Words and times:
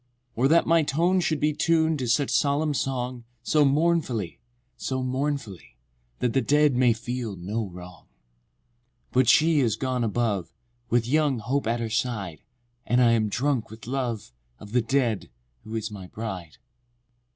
Or 0.35 0.47
that 0.47 0.65
my 0.65 0.81
tone 0.81 1.19
should 1.19 1.39
be 1.39 1.53
Tun'd 1.53 1.99
to 1.99 2.07
such 2.07 2.31
solemn 2.31 2.73
song 2.73 3.23
So 3.43 3.63
mournfully—so 3.63 5.03
mournfully, 5.03 5.77
That 6.17 6.33
the 6.33 6.41
dead 6.41 6.75
may 6.75 6.91
feel 6.91 7.35
no 7.35 7.67
wrong. 7.69 8.05
VI. 8.07 9.07
But 9.11 9.29
she 9.29 9.59
is 9.59 9.75
gone 9.75 10.03
above, 10.03 10.51
With 10.89 11.05
young 11.07 11.37
Hope 11.37 11.67
at 11.67 11.79
her 11.79 11.91
side, 11.91 12.41
And 12.87 12.99
I 12.99 13.11
am 13.11 13.29
drunk 13.29 13.69
with 13.69 13.85
love 13.85 14.31
Of 14.59 14.71
the 14.71 14.81
dead, 14.81 15.29
who 15.63 15.75
is 15.75 15.91
my 15.91 16.07
bride.— 16.07 16.53
VII. 16.59 17.19